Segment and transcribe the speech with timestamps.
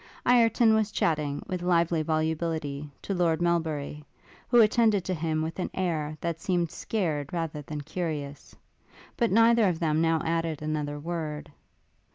[0.25, 4.03] Ireton was chatting, with lively volubility, to Lord Melbury,
[4.47, 8.55] who attended to him with an air that seemed scared rather than curious;
[9.15, 11.51] but neither of them now added another word.